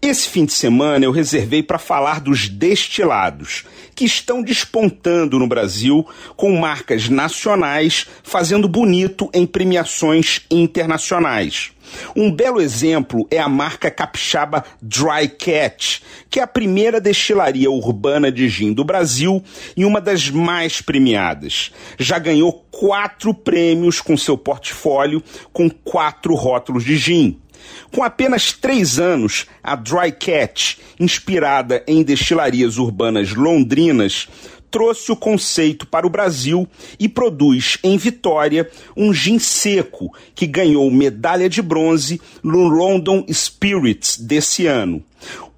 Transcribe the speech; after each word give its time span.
Esse 0.00 0.28
fim 0.28 0.44
de 0.44 0.52
semana 0.52 1.04
eu 1.04 1.12
reservei 1.12 1.62
para 1.62 1.78
falar 1.78 2.20
dos 2.20 2.48
destilados, 2.48 3.64
que 3.94 4.04
estão 4.04 4.42
despontando 4.42 5.38
no 5.38 5.46
Brasil 5.46 6.06
com 6.36 6.58
marcas 6.58 7.08
nacionais 7.08 8.06
fazendo 8.22 8.66
bonito 8.66 9.30
em 9.32 9.46
premiações 9.46 10.40
internacionais. 10.50 11.72
Um 12.16 12.30
belo 12.30 12.60
exemplo 12.60 13.26
é 13.30 13.38
a 13.38 13.48
marca 13.48 13.90
capixaba 13.90 14.64
Dry 14.80 15.28
Cat, 15.28 16.02
que 16.30 16.40
é 16.40 16.42
a 16.42 16.46
primeira 16.46 17.00
destilaria 17.00 17.70
urbana 17.70 18.30
de 18.30 18.48
gin 18.48 18.72
do 18.72 18.84
Brasil 18.84 19.42
e 19.76 19.84
uma 19.84 20.00
das 20.00 20.30
mais 20.30 20.80
premiadas. 20.80 21.70
Já 21.98 22.18
ganhou 22.18 22.64
quatro 22.70 23.34
prêmios 23.34 24.00
com 24.00 24.16
seu 24.16 24.38
portfólio, 24.38 25.22
com 25.52 25.68
quatro 25.68 26.34
rótulos 26.34 26.84
de 26.84 26.96
gin. 26.96 27.41
Com 27.90 28.02
apenas 28.02 28.52
três 28.52 28.98
anos, 28.98 29.46
a 29.62 29.74
Dry 29.74 30.12
Cat, 30.12 30.78
inspirada 30.98 31.82
em 31.86 32.02
destilarias 32.02 32.78
urbanas 32.78 33.34
londrinas, 33.34 34.28
trouxe 34.72 35.12
o 35.12 35.16
conceito 35.16 35.86
para 35.86 36.06
o 36.06 36.10
Brasil 36.10 36.66
e 36.98 37.06
produz 37.08 37.78
em 37.84 37.98
Vitória 37.98 38.68
um 38.96 39.12
gin 39.12 39.38
seco 39.38 40.10
que 40.34 40.46
ganhou 40.46 40.90
medalha 40.90 41.48
de 41.48 41.60
bronze 41.60 42.20
no 42.42 42.66
London 42.66 43.24
Spirits 43.30 44.16
desse 44.16 44.66
ano. 44.66 45.04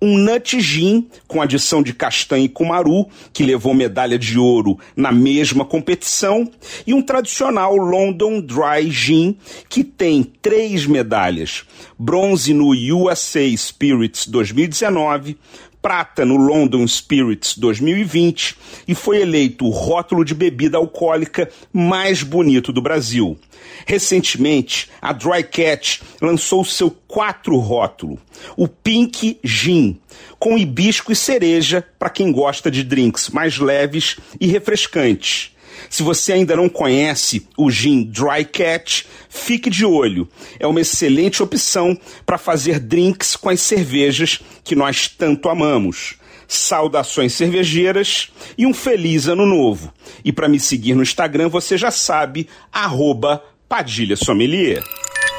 Um 0.04 0.18
nut 0.18 0.60
gin 0.60 1.08
com 1.26 1.40
adição 1.40 1.82
de 1.82 1.94
castanha 1.94 2.44
e 2.44 2.48
cumaru, 2.50 3.08
que 3.32 3.42
levou 3.42 3.72
medalha 3.72 4.18
de 4.18 4.38
ouro 4.38 4.78
na 4.94 5.10
mesma 5.10 5.64
competição, 5.64 6.46
e 6.86 6.92
um 6.92 7.00
tradicional 7.00 7.74
London 7.74 8.42
Dry 8.42 8.90
Gin, 8.90 9.34
que 9.66 9.82
tem 9.82 10.22
três 10.22 10.84
medalhas: 10.84 11.64
bronze 11.98 12.52
no 12.52 12.74
USA 12.74 13.48
Spirits 13.56 14.26
2019, 14.26 15.38
prata 15.84 16.24
no 16.24 16.36
London 16.36 16.86
Spirits 16.86 17.58
2020 17.58 18.56
e 18.88 18.94
foi 18.94 19.20
eleito 19.20 19.66
o 19.66 19.70
rótulo 19.70 20.24
de 20.24 20.34
bebida 20.34 20.78
alcoólica 20.78 21.50
mais 21.70 22.22
bonito 22.22 22.72
do 22.72 22.80
Brasil. 22.80 23.38
Recentemente, 23.86 24.90
a 25.00 25.12
Dry 25.12 25.44
Cat 25.44 26.00
lançou 26.22 26.64
seu 26.64 26.90
quatro 27.14 27.56
rótulo, 27.58 28.18
o 28.56 28.66
Pink 28.66 29.38
Gin, 29.44 30.00
com 30.36 30.58
hibisco 30.58 31.12
e 31.12 31.14
cereja 31.14 31.86
para 31.96 32.10
quem 32.10 32.32
gosta 32.32 32.72
de 32.72 32.82
drinks 32.82 33.28
mais 33.28 33.56
leves 33.56 34.16
e 34.40 34.48
refrescantes. 34.48 35.52
Se 35.88 36.02
você 36.02 36.32
ainda 36.32 36.56
não 36.56 36.68
conhece 36.68 37.46
o 37.56 37.70
gin 37.70 38.02
Dry 38.02 38.44
Cat, 38.44 39.06
fique 39.28 39.70
de 39.70 39.86
olho. 39.86 40.28
É 40.58 40.66
uma 40.66 40.80
excelente 40.80 41.40
opção 41.40 41.96
para 42.26 42.36
fazer 42.36 42.80
drinks 42.80 43.36
com 43.36 43.48
as 43.48 43.60
cervejas 43.60 44.40
que 44.64 44.74
nós 44.74 45.06
tanto 45.06 45.48
amamos. 45.48 46.16
Saudações 46.48 47.32
cervejeiras 47.32 48.32
e 48.58 48.66
um 48.66 48.74
feliz 48.74 49.28
ano 49.28 49.46
novo. 49.46 49.94
E 50.24 50.32
para 50.32 50.48
me 50.48 50.58
seguir 50.58 50.96
no 50.96 51.02
Instagram, 51.02 51.48
você 51.48 51.78
já 51.78 51.92
sabe, 51.92 52.48
arroba 52.72 53.40
Padilha 53.68 54.16
Sommelier. 54.16 54.82